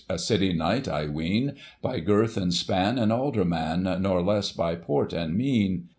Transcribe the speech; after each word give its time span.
A 0.09 0.17
City 0.17 0.51
Knight, 0.51 0.87
I 0.87 1.05
ween; 1.05 1.53
By 1.79 1.99
girth 1.99 2.35
and 2.35 2.51
span 2.51 2.97
an 2.97 3.11
alderman, 3.11 3.83
nor 4.01 4.23
less 4.23 4.51
by 4.51 4.73
port 4.73 5.13
and 5.13 5.37
mien. 5.37 5.89